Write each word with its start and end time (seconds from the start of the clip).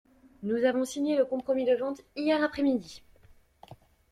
Nous 0.41 0.63
avons 0.65 0.83
signé 0.83 1.15
le 1.15 1.25
compromis 1.25 1.63
de 1.63 1.75
vente 1.75 2.01
hier 2.15 2.41
après-midi. 2.43 3.03